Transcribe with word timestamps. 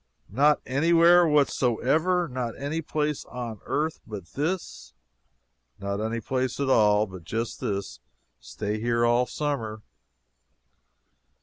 "Not 0.31 0.61
anywhere 0.65 1.27
whatsoever? 1.27 2.27
not 2.27 2.57
any 2.57 2.81
place 2.81 3.23
on 3.25 3.59
earth 3.65 3.99
but 4.07 4.25
this?" 4.31 4.95
"Not 5.77 6.01
any 6.01 6.19
place 6.19 6.59
at 6.59 6.69
all 6.69 7.05
but 7.05 7.23
just 7.23 7.59
this 7.61 7.99
stay 8.39 8.79
here 8.79 9.05
all 9.05 9.27
summer." 9.27 9.83